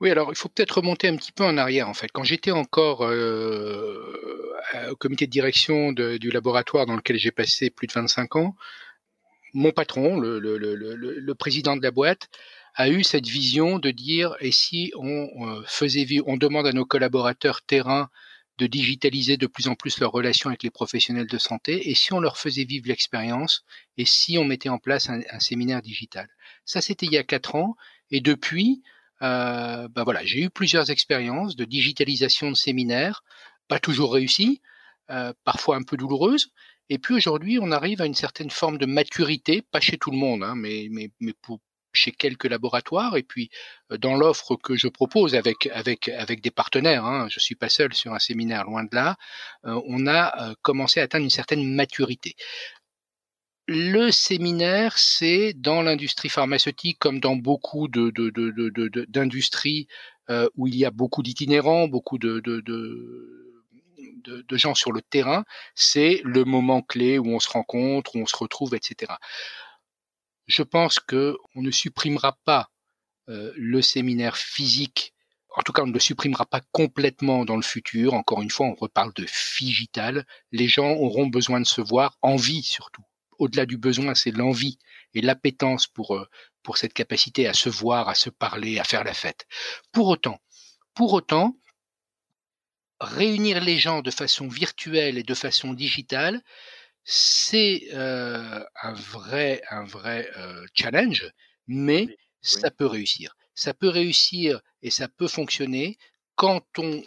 [0.00, 2.10] Oui, alors il faut peut-être remonter un petit peu en arrière en fait.
[2.10, 7.92] Quand j'étais encore au comité de direction du laboratoire dans lequel j'ai passé plus de
[7.92, 8.56] 25 ans,
[9.52, 12.28] mon patron, le, le président de la boîte,
[12.74, 16.86] a eu cette vision de dire et si on euh, faisait on demande à nos
[16.86, 18.08] collaborateurs terrain
[18.58, 22.12] de digitaliser de plus en plus leurs relations avec les professionnels de santé et si
[22.12, 23.64] on leur faisait vivre l'expérience
[23.96, 26.28] et si on mettait en place un, séminaire digital.
[26.64, 27.76] Ça, c'était il y a quatre ans
[28.10, 28.82] et depuis,
[29.22, 33.24] euh, ben voilà, j'ai eu plusieurs expériences de digitalisation de séminaires,
[33.68, 34.60] pas toujours réussies,
[35.10, 36.50] euh, parfois un peu douloureuses.
[36.92, 40.18] Et puis aujourd'hui, on arrive à une certaine forme de maturité, pas chez tout le
[40.18, 40.90] monde, hein, mais,
[41.94, 43.48] chez quelques laboratoires et puis
[43.90, 45.70] euh, dans l'offre que je propose avec
[46.42, 49.16] des partenaires, hein, je suis pas seul sur un séminaire loin de là,
[49.64, 52.36] euh, on a euh, commencé à atteindre une certaine maturité.
[53.68, 59.86] Le séminaire, c'est dans l'industrie pharmaceutique comme dans beaucoup d'industries
[60.56, 62.42] où il y a beaucoup d'itinérants, beaucoup de,
[64.52, 68.36] gens sur le terrain, c'est le moment clé où on se rencontre, où on se
[68.36, 69.12] retrouve, etc
[70.46, 72.70] je pense que on ne supprimera pas
[73.28, 75.14] euh, le séminaire physique.
[75.56, 78.14] En tout cas, on ne le supprimera pas complètement dans le futur.
[78.14, 80.26] Encore une fois, on reparle de figital.
[80.50, 83.02] Les gens auront besoin de se voir, envie surtout.
[83.38, 84.78] Au-delà du besoin, c'est l'envie
[85.14, 86.26] et l'appétence pour euh,
[86.62, 89.46] pour cette capacité à se voir, à se parler, à faire la fête.
[89.90, 90.38] Pour autant,
[90.94, 91.56] pour autant,
[93.04, 96.40] réunir les gens de façon virtuelle et de façon digitale,
[97.04, 101.30] c'est euh, un vrai, un vrai euh, challenge,
[101.66, 103.36] mais ça peut réussir.
[103.54, 105.98] Ça peut réussir et ça peut fonctionner
[106.36, 107.02] quand on,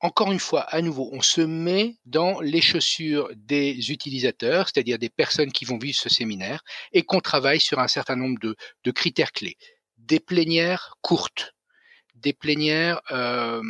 [0.00, 5.08] encore une fois, à nouveau, on se met dans les chaussures des utilisateurs, c'est-à-dire des
[5.08, 8.90] personnes qui vont vivre ce séminaire, et qu'on travaille sur un certain nombre de, de
[8.90, 9.56] critères clés.
[9.96, 11.54] Des plénières courtes,
[12.14, 13.62] des plénières euh,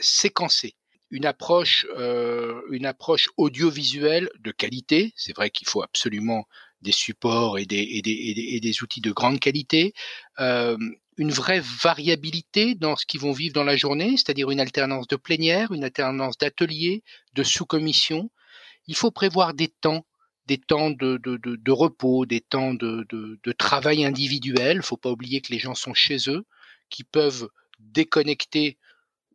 [0.00, 0.76] séquencées,
[1.12, 5.12] une approche, euh, une approche audiovisuelle de qualité.
[5.14, 6.48] C'est vrai qu'il faut absolument
[6.80, 9.92] des supports et des, et des, et des, outils de grande qualité.
[10.40, 10.76] Euh,
[11.18, 15.16] une vraie variabilité dans ce qu'ils vont vivre dans la journée, c'est-à-dire une alternance de
[15.16, 18.30] plénière, une alternance d'ateliers, de sous-commissions.
[18.86, 20.06] Il faut prévoir des temps,
[20.46, 24.76] des temps de, de, de, de repos, des temps de, de, travail individuel.
[24.76, 26.46] Il ne faut pas oublier que les gens sont chez eux,
[26.88, 28.78] qui peuvent déconnecter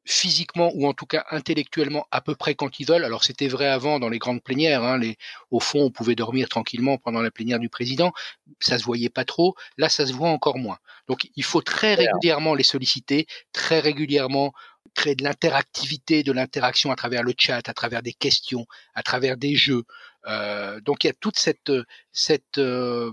[0.07, 3.03] physiquement ou en tout cas intellectuellement à peu près quand ils veulent.
[3.03, 4.83] Alors c'était vrai avant dans les grandes plénières.
[4.83, 5.17] Hein, les,
[5.51, 8.13] au fond, on pouvait dormir tranquillement pendant la plénière du président.
[8.59, 9.55] Ça se voyait pas trop.
[9.77, 10.77] Là, ça se voit encore moins.
[11.07, 14.53] Donc il faut très régulièrement les solliciter, très régulièrement
[14.95, 18.65] créer de l'interactivité, de l'interaction à travers le chat, à travers des questions,
[18.95, 19.83] à travers des jeux.
[20.27, 21.71] Euh, donc il y a toute cette,
[22.13, 23.11] cette, euh,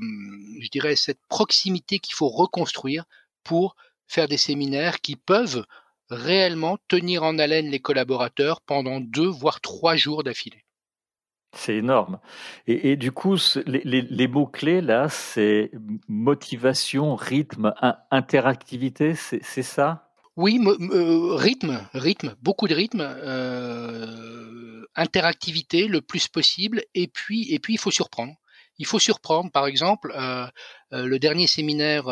[0.60, 3.04] je dirais, cette proximité qu'il faut reconstruire
[3.42, 3.74] pour
[4.06, 5.64] faire des séminaires qui peuvent
[6.10, 10.64] réellement tenir en haleine les collaborateurs pendant deux voire trois jours d'affilée.
[11.54, 12.18] C'est énorme.
[12.66, 13.36] Et, du coup,
[13.66, 15.70] les, mots-clés, là, c'est
[16.08, 17.72] motivation, rythme,
[18.10, 20.10] interactivité, c'est ça?
[20.36, 27.60] Oui, euh, rythme, rythme, beaucoup de rythme, euh, interactivité le plus possible, et puis, et
[27.60, 28.34] puis il faut surprendre.
[28.78, 30.48] Il faut surprendre, par exemple, euh,
[30.90, 32.06] le dernier séminaire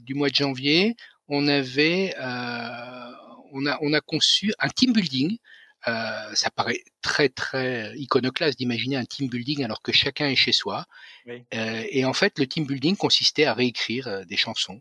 [0.00, 0.96] du mois de janvier,
[1.28, 5.38] on avait, on a, on a conçu un team building
[5.88, 10.52] euh, ça paraît très très iconoclaste d'imaginer un team building alors que chacun est chez
[10.52, 10.84] soi.
[11.28, 14.80] Euh, et en fait, le team building consistait à réécrire euh, des chansons.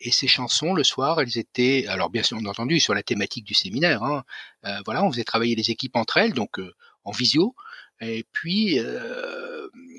[0.00, 3.54] et ces chansons, le soir, elles étaient, alors bien sûr, entendu, sur la thématique du
[3.54, 4.02] séminaire.
[4.02, 4.24] Hein,
[4.84, 6.60] voilà, on faisait travailler les équipes entre elles, donc
[7.04, 7.54] en visio.
[8.00, 8.78] Et puis,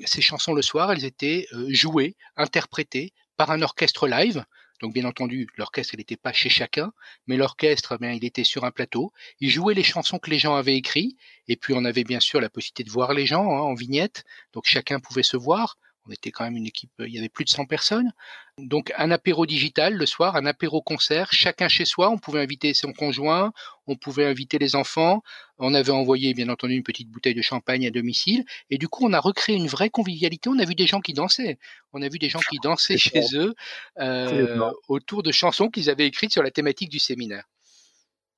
[0.05, 4.45] ces chansons le soir, elles étaient jouées, interprétées par un orchestre live
[4.81, 6.91] donc bien entendu, l'orchestre n'était pas chez chacun,
[7.27, 9.13] mais l'orchestre, eh il était sur un plateau.
[9.39, 11.17] Il jouait les chansons que les gens avaient écrites,
[11.47, 14.25] et puis on avait bien sûr la possibilité de voir les gens hein, en vignette,
[14.53, 15.77] donc chacun pouvait se voir.
[16.07, 18.11] On était quand même une équipe, il y avait plus de 100 personnes.
[18.57, 22.09] Donc un apéro digital le soir, un apéro concert, chacun chez soi.
[22.09, 23.51] On pouvait inviter son conjoint,
[23.87, 25.23] on pouvait inviter les enfants.
[25.57, 28.45] On avait envoyé bien entendu une petite bouteille de champagne à domicile.
[28.69, 30.49] Et du coup, on a recréé une vraie convivialité.
[30.49, 31.57] On a vu des gens qui dansaient.
[31.91, 33.55] On a vu des gens qui dansaient chez eux
[33.99, 37.45] euh, autour de chansons qu'ils avaient écrites sur la thématique du séminaire.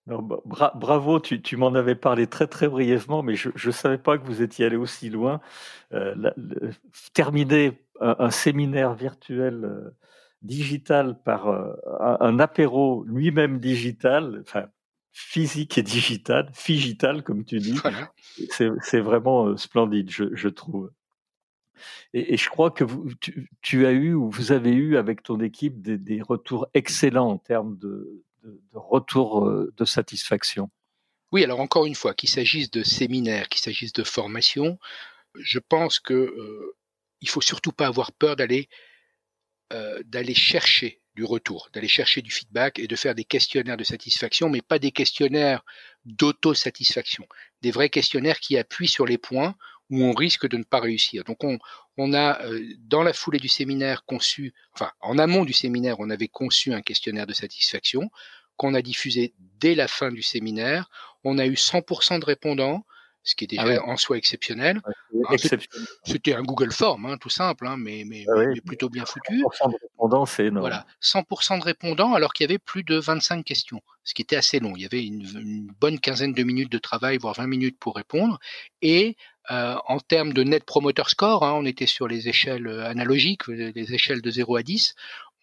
[0.07, 4.41] Bravo, tu, m'en avais parlé très très brièvement, mais je ne savais pas que vous
[4.41, 5.41] étiez allé aussi loin.
[5.93, 6.31] Euh,
[7.13, 9.89] terminer un, séminaire virtuel euh,
[10.41, 14.67] digital par euh, un, apéro lui-même digital, enfin
[15.11, 17.77] physique et digital, figital comme tu dis,
[18.81, 20.91] c'est vraiment splendide, je, trouve.
[22.13, 23.09] Et, je crois que vous,
[23.61, 27.77] tu, as eu ou vous avez eu avec ton équipe des retours excellents en termes
[27.77, 30.69] de, de, retour euh, de satisfaction
[31.31, 34.79] Oui, alors encore une fois, qu'il s'agisse de séminaires, qu'il s'agisse de formation,
[35.35, 36.75] je pense que euh,
[37.21, 38.69] il faut surtout pas avoir peur d'aller
[39.73, 43.83] euh, d'aller chercher du retour, d'aller chercher du feedback et de faire des questionnaires de
[43.83, 45.63] satisfaction, mais pas des questionnaires
[46.05, 47.27] d'autosatisfaction,
[47.61, 49.55] des vrais questionnaires qui appuient sur les points
[49.89, 51.23] où on risque de ne pas réussir.
[51.23, 51.57] Donc on,
[51.97, 56.09] on a, euh, dans la foulée du séminaire, conçu, enfin en amont du séminaire, on
[56.09, 58.09] avait conçu un questionnaire de satisfaction
[58.57, 60.89] qu'on a diffusé dès la fin du séminaire.
[61.23, 62.85] On a eu 100% de répondants,
[63.23, 64.81] ce qui est déjà ah en soi exceptionnel.
[65.29, 65.35] Hein,
[66.03, 69.41] c'était un Google Form, hein, tout simple, hein, mais, mais, ah mais, plutôt bien foutu.
[69.41, 70.61] 100% de répondants, c'est énorme.
[70.61, 74.37] Voilà, 100% de répondants alors qu'il y avait plus de 25 questions, ce qui était
[74.37, 74.73] assez long.
[74.75, 77.95] Il y avait une, une bonne quinzaine de minutes de travail, voire 20 minutes pour
[77.95, 78.39] répondre.
[78.81, 79.17] Et
[79.49, 83.47] euh, en termes de net promoter score, hein, on était sur les échelles euh, analogiques,
[83.49, 84.93] euh, les échelles de 0 à 10.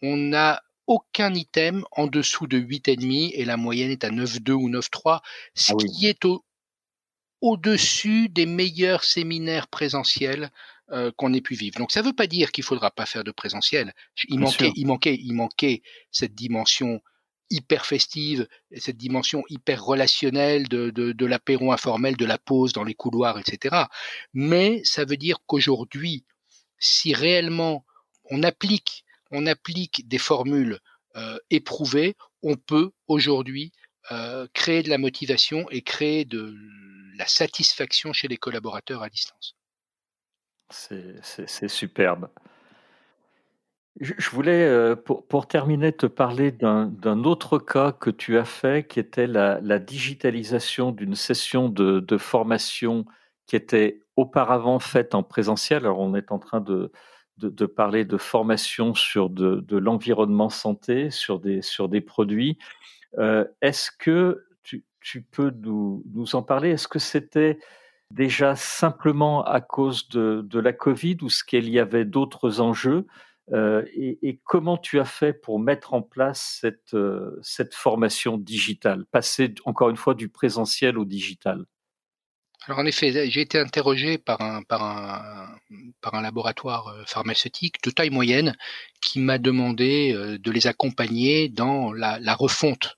[0.02, 4.68] On n'a aucun item en dessous de 8,5 et la moyenne est à 9,2 ou
[4.68, 5.20] 9,3,
[5.54, 6.44] ce ah qui est au,
[7.40, 10.50] au-dessus des meilleurs séminaires présentiels
[11.16, 11.78] qu'on ait pu vivre.
[11.78, 13.94] Donc ça ne veut pas dire qu'il faudra pas faire de présentiel.
[14.28, 17.00] Il manquait, il manquait, il manquait cette dimension
[17.50, 22.84] hyper festive, cette dimension hyper relationnelle de, de, de l'apéro informel, de la pause dans
[22.84, 23.84] les couloirs, etc.
[24.32, 26.24] Mais ça veut dire qu'aujourd'hui,
[26.78, 27.84] si réellement
[28.30, 29.03] on applique,
[29.34, 30.78] on applique des formules
[31.16, 33.72] euh, éprouvées, on peut aujourd'hui
[34.12, 36.54] euh, créer de la motivation et créer de
[37.16, 39.56] la satisfaction chez les collaborateurs à distance.
[40.70, 42.28] C'est superbe.
[44.00, 48.98] Je voulais, euh, pour, terminer, te parler d'un autre cas que tu as fait, qui
[48.98, 53.04] était la, digitalisation d'une session de, formation
[53.46, 55.84] qui était auparavant faite en présentiel.
[55.84, 56.90] Alors, on est en train de,
[57.38, 62.58] de, parler de formation sur de, l'environnement santé, sur des, sur des produits.
[63.18, 66.70] Euh, est-ce que tu, tu peux nous, nous, en parler?
[66.70, 67.58] Est-ce que c'était
[68.10, 73.06] déjà simplement à cause de, de la Covid ou est-ce qu'il y avait d'autres enjeux?
[73.52, 79.04] Euh, et, comment tu as fait pour mettre en place cette, euh, cette formation digitale,
[79.10, 81.66] passer encore une fois du présentiel au digital
[82.66, 85.58] alors en effet, j'ai été interrogé par un, par un,
[86.00, 88.56] par un laboratoire euh, pharmaceutique de taille moyenne
[89.02, 92.96] qui m'a demandé de les accompagner dans la, la refonte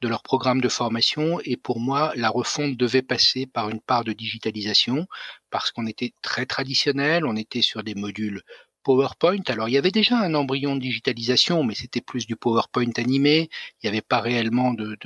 [0.00, 1.40] de leur programme de formation.
[1.44, 5.06] Et pour moi la refonte devait passer par une part de digitalisation
[5.50, 8.42] parce qu'on était très traditionnel, on était sur des modules
[8.88, 9.42] PowerPoint.
[9.48, 13.50] Alors il y avait déjà un embryon de digitalisation, mais c'était plus du PowerPoint animé.
[13.74, 14.96] Il n'y avait pas réellement de,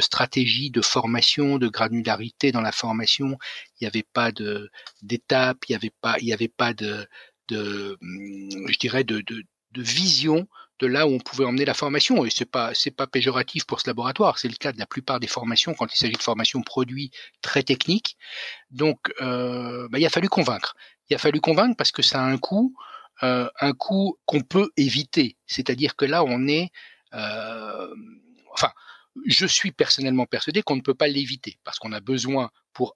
[0.00, 3.38] stratégie, de formation, de granularité dans la formation.
[3.76, 4.70] Il n'y avait pas de
[5.02, 5.58] d'étapes.
[5.68, 7.06] Il n'y avait pas, avait pas de,
[7.46, 9.22] de je dirais de,
[9.76, 10.48] vision
[10.80, 12.24] de là où on pouvait emmener la formation.
[12.24, 14.40] Et c'est pas pas péjoratif pour ce laboratoire.
[14.40, 17.62] C'est le cas de la plupart des formations quand il s'agit de formations produits très
[17.62, 18.16] techniques.
[18.72, 20.74] Donc euh, bah, il a fallu convaincre
[21.10, 22.74] il a fallu convaincre parce que ça a un coût,
[23.22, 25.36] euh, un coût qu'on peut éviter.
[25.46, 26.70] C'est-à-dire que là, on est,
[27.14, 27.94] euh,
[28.52, 28.70] enfin,
[29.26, 32.94] je suis personnellement persuadé qu'on ne peut pas l'éviter parce qu'on a besoin pour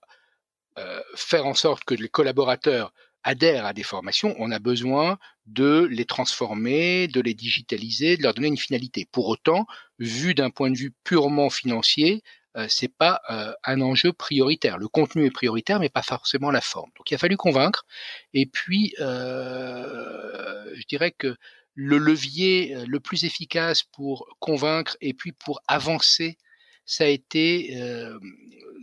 [0.78, 2.92] euh, faire en sorte que les collaborateurs
[3.24, 8.34] adhèrent à des formations, on a besoin de les transformer, de les digitaliser, de leur
[8.34, 9.08] donner une finalité.
[9.10, 9.66] Pour autant,
[9.98, 12.22] vu d'un point de vue purement financier,
[12.56, 14.78] euh, c'est pas euh, un enjeu prioritaire.
[14.78, 16.90] Le contenu est prioritaire, mais pas forcément la forme.
[16.96, 17.84] Donc il a fallu convaincre.
[18.32, 21.36] Et puis, euh, je dirais que
[21.74, 26.38] le levier le plus efficace pour convaincre et puis pour avancer
[26.86, 27.74] ça a été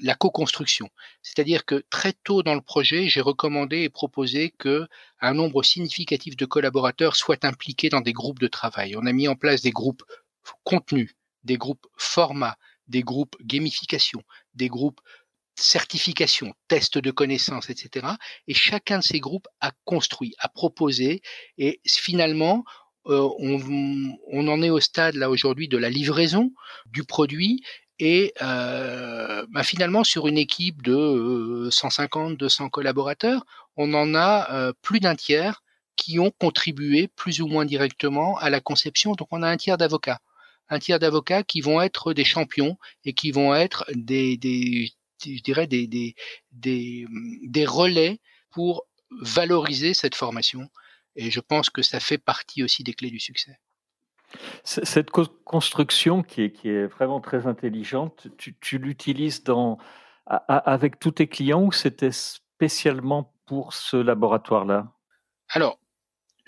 [0.02, 0.90] la co-construction.
[1.22, 4.88] C'est-à-dire que très tôt dans le projet, j'ai recommandé et proposé que
[5.22, 8.96] un nombre significatif de collaborateurs soient impliqués dans des groupes de travail.
[8.98, 10.04] On a mis en place des groupes
[10.64, 12.58] contenu, des groupes format,
[12.92, 14.22] des groupes gamification,
[14.54, 15.02] des groupes
[15.56, 18.08] certification, tests de connaissances, etc.
[18.48, 21.22] Et chacun de ces groupes a construit, a proposé,
[21.58, 22.64] et finalement,
[23.06, 26.54] on, on, en est au stade là aujourd'hui de la livraison
[26.86, 27.64] du produit
[28.02, 33.46] et euh, bah, finalement, sur une équipe de 150, euh, 200 collaborateurs,
[33.78, 35.62] on en a euh, plus d'un tiers
[35.98, 39.14] qui ont contribué plus ou moins directement à la conception.
[39.14, 40.20] Donc on a un tiers d'avocats.
[40.72, 44.92] Un tiers d'avocats qui vont être des champions et qui vont être des, des
[45.24, 46.16] je dirais des, des,
[46.52, 47.06] des,
[47.44, 48.20] des relais
[48.50, 48.88] pour
[49.22, 50.70] valoriser cette formation.
[51.16, 53.60] Et je pense que ça fait partie aussi des clés du succès.
[54.64, 59.78] Cette construction qui est, qui est, vraiment très intelligente, tu, l'utilises dans,
[60.26, 64.94] avec tous tes clients ou c'était spécialement pour ce laboratoire-là?
[65.50, 65.81] Alors,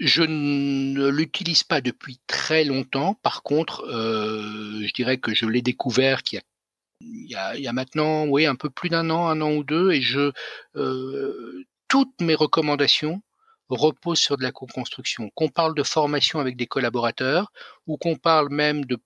[0.03, 3.15] je ne l'utilise pas depuis très longtemps.
[3.23, 6.41] Par contre, euh, je dirais que je l'ai découvert il
[7.29, 9.63] y, a, il, y a, maintenant, oui, un peu plus d'un an, un an ou
[9.63, 10.31] deux, et je
[10.75, 13.21] euh, toutes mes recommandations
[13.69, 15.29] repose sur de la co-construction.
[15.35, 17.51] Qu'on parle de formation avec des collaborateurs
[17.87, 18.99] ou qu'on parle même de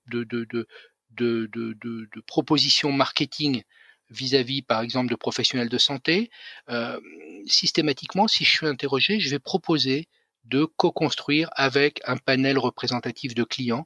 [2.26, 3.64] propositions marketing
[4.10, 6.30] vis-à-vis, par exemple, de professionnels de santé,
[6.70, 7.00] euh,
[7.46, 10.08] systématiquement, si je suis interrogé, je vais proposer
[10.48, 13.86] de co-construire avec un panel représentatif de clients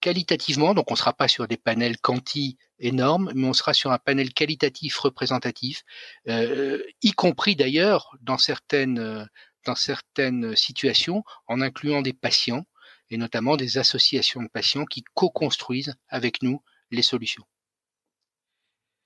[0.00, 3.92] qualitativement, donc on ne sera pas sur des panels quanti énormes, mais on sera sur
[3.92, 5.82] un panel qualitatif représentatif,
[6.28, 9.28] euh, y compris d'ailleurs dans certaines
[9.66, 12.64] dans certaines situations en incluant des patients
[13.10, 17.44] et notamment des associations de patients qui co-construisent avec nous les solutions.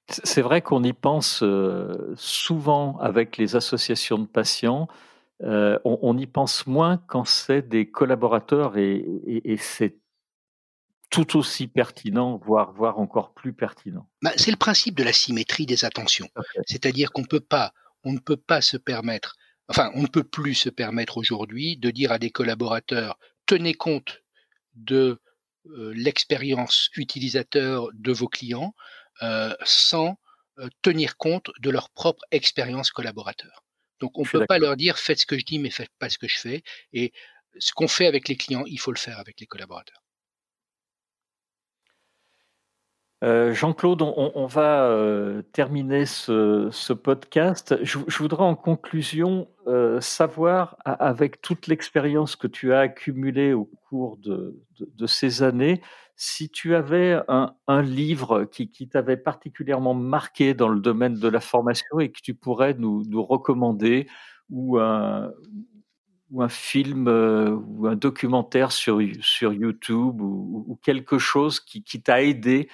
[0.08, 4.86] C'est vrai qu'on y pense euh, souvent avec les associations de patients.
[5.42, 9.96] Euh, on, y pense moins quand c'est des collaborateurs et, c'est
[11.10, 14.08] tout aussi pertinent, voire, voire encore plus pertinent.
[14.22, 16.28] Bah, c'est le principe de la symétrie des attentions.
[16.66, 17.72] C'est-à-dire qu'on peut pas,
[18.04, 19.36] on ne peut pas se permettre
[19.68, 24.22] enfin, on ne peut plus se permettre aujourd'hui de dire à des collaborateurs tenez compte
[24.74, 25.20] de
[25.66, 28.74] euh, l'expérience utilisateur de vos clients
[29.22, 30.18] euh, sans
[30.58, 33.63] euh, tenir compte de leur propre expérience collaborateur.
[34.04, 36.10] Donc on ne peut pas leur dire faites ce que je dis mais faites pas
[36.10, 36.62] ce que je fais.
[36.92, 37.14] Et
[37.58, 40.02] ce qu'on fait avec les clients, il faut le faire avec les collaborateurs.
[43.22, 47.78] Euh, Jean-Claude, on, va euh, terminer ce, podcast.
[47.82, 54.18] Je, voudrais en conclusion euh, savoir, avec toute l'expérience que tu as accumulée au cours
[54.18, 54.54] de,
[55.06, 55.80] ces années,
[56.16, 61.98] si tu avais un, livre qui, t'avait particulièrement marqué dans le domaine de la formation
[61.98, 64.06] et que tu pourrais nous, recommander,
[64.50, 65.32] ou un,
[66.48, 72.68] film ou un documentaire sur, YouTube ou, quelque chose qui t'a aidé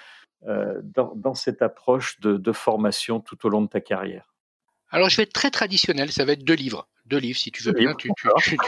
[0.46, 4.32] euh, dans, cette approche de, formation tout au long de ta carrière?
[4.90, 7.62] Alors, je vais être très traditionnel, ça va être deux livres deux livres si tu
[7.62, 7.94] veux bien.
[7.94, 8.08] Tu,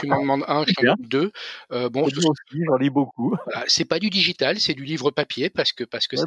[0.07, 1.31] m'en demandes un, je t'en demande deux.
[1.71, 3.35] Euh, bon, j'en lis beaucoup.
[3.67, 6.17] c'est pas du digital, c'est du livre papier parce que parce que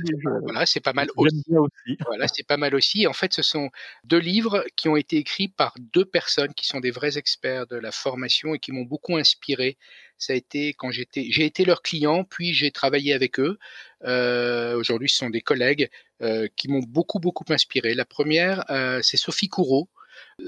[0.43, 1.45] voilà, c'est pas mal aussi.
[1.51, 1.99] aussi.
[2.07, 3.07] Voilà, c'est pas mal aussi.
[3.07, 3.71] En fait, ce sont
[4.05, 7.77] deux livres qui ont été écrits par deux personnes qui sont des vrais experts de
[7.77, 9.77] la formation et qui m'ont beaucoup inspiré.
[10.19, 13.59] Ça a été quand j'étais, j'ai été leur client, puis j'ai travaillé avec eux.
[14.05, 15.91] Euh, aujourd'hui, ce sont des collègues
[16.23, 17.95] euh, qui m'ont beaucoup beaucoup inspiré.
[17.95, 19.89] La première, euh, c'est Sophie Courreau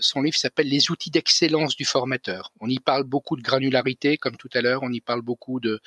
[0.00, 2.52] son livre s'appelle Les outils d'excellence du formateur.
[2.60, 5.80] On y parle beaucoup de granularité, comme tout à l'heure, on y parle beaucoup de,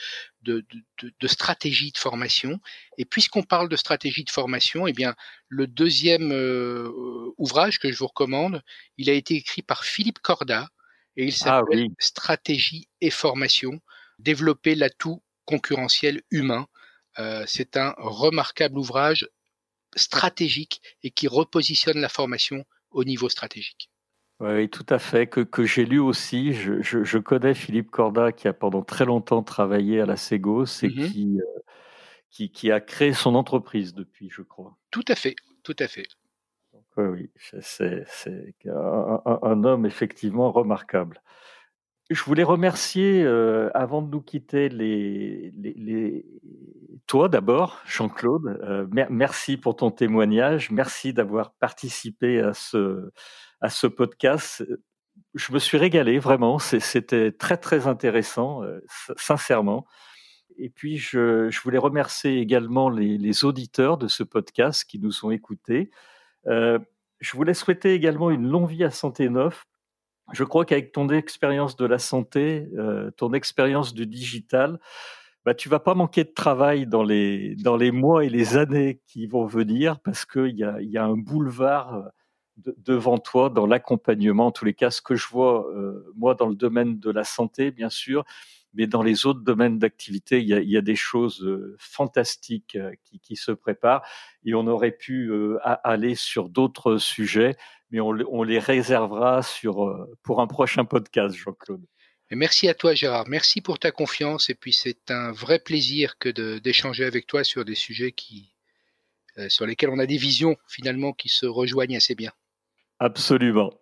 [1.26, 2.60] stratégie de formation.
[2.98, 5.16] Et puisqu'on parle de stratégie de formation, eh bien,
[5.50, 6.90] le deuxième euh,
[7.38, 8.62] ouvrage que je vous recommande,
[8.98, 10.70] il a été écrit par Philippe Corda
[11.18, 13.80] et il ah s'appelle Stratégie et formation,
[14.20, 16.68] développer l'atout concurrentiel humain.
[17.20, 19.28] Euh, c'est un remarquable ouvrage
[19.96, 23.90] stratégique et qui repositionne la formation au niveau stratégique.
[24.40, 26.54] Oui, tout à fait, que, que j'ai lu aussi.
[26.54, 30.88] Je, je, connais Philippe Corda qui a pendant très longtemps travaillé à la Ségos et
[30.88, 31.60] mmh qui, euh,
[32.32, 34.76] qui, qui, a créé son entreprise depuis, je crois.
[34.90, 36.08] Tout à fait, tout à fait.
[36.98, 37.32] Oui, oui,
[37.62, 38.06] c'est
[38.66, 41.22] un, homme effectivement remarquable.
[42.10, 44.70] Je voulais remercier, euh, avant de nous quitter,
[47.08, 48.60] toi d'abord, Jean-Claude.
[48.64, 50.72] Euh, merci pour ton témoignage.
[50.72, 54.66] Merci d'avoir participé à ce, podcast.
[55.34, 56.60] Je me suis régalé, vraiment.
[56.60, 58.82] C'était très, très intéressant, euh,
[59.16, 59.88] sincèrement.
[60.58, 65.92] Et puis, je, voulais remercier également les, auditeurs de ce podcast qui nous ont écoutés.
[66.48, 66.80] Euh,
[67.20, 69.66] je voulais souhaiter également une longue vie à Santé Neuf.
[70.34, 74.80] Je crois qu'avec ton expérience de la santé, euh, ton expérience du digital,
[75.46, 79.02] bah, tu vas pas manquer de travail dans les, dans les mois et les années
[79.08, 83.66] qui vont venir parce qu'il y a, y a un boulevard euh, devant toi dans
[83.66, 84.48] l'accompagnement.
[84.48, 85.68] En tous les cas, ce que je vois,
[86.16, 88.24] moi, dans le domaine de la santé, bien sûr,
[88.74, 92.92] mais dans les autres domaines d'activité, il, il y a, des choses euh, fantastiques euh,
[93.04, 94.04] qui, qui, se préparent
[94.46, 97.58] et on aurait pu euh, aller sur d'autres sujets,
[97.90, 101.86] mais on, on, les réservera sur, pour un prochain podcast, Jean-Claude.
[102.32, 103.28] Merci à toi, Gérard.
[103.28, 104.50] Merci pour ta confiance.
[104.50, 108.54] Et puis, c'est un vrai plaisir que d'échanger avec toi sur des sujets qui,
[109.50, 112.32] sur lesquels on a des visions finalement qui se rejoignent assez bien.
[113.00, 113.74] Absolument.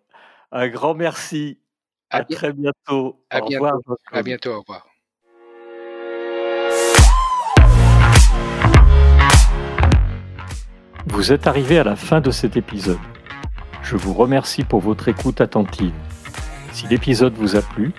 [0.51, 1.59] Un grand merci.
[2.11, 3.19] À, très bientôt.
[3.29, 3.65] À au bientôt.
[3.65, 3.97] revoir.
[4.11, 4.51] À bientôt.
[4.51, 4.87] Au revoir.
[11.07, 12.97] Vous êtes arrivé à la fin de cet épisode.
[13.83, 15.93] Je vous remercie pour votre écoute attentive.
[16.71, 17.93] Si l'épisode vous a plu,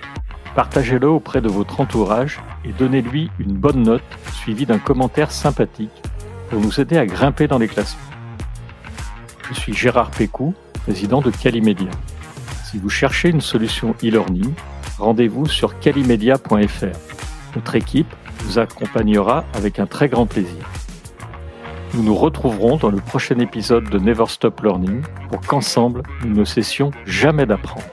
[0.55, 4.03] partagez-le auprès de votre entourage et donnez-lui une bonne note
[4.33, 6.01] suivie d'un commentaire sympathique
[6.49, 7.99] pour nous aider à grimper dans les classements.
[9.49, 10.53] Je suis Gérard Pécou,
[10.83, 11.89] président de Calimedia.
[12.71, 14.53] Si vous cherchez une solution e-learning,
[14.97, 17.53] rendez-vous sur calimedia.fr.
[17.53, 18.07] Notre équipe
[18.39, 20.69] vous accompagnera avec un très grand plaisir.
[21.93, 26.45] Nous nous retrouverons dans le prochain épisode de Never Stop Learning pour qu'ensemble, nous ne
[26.45, 27.83] cessions jamais d'apprendre.